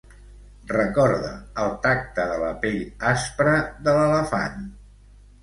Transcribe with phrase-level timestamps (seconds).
[0.69, 1.29] Recorde
[1.63, 3.55] el tacte de la pell aspra
[3.87, 4.67] de l'elefant.